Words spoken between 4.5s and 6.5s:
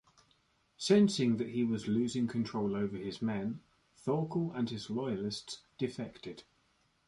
and his loyalists defected.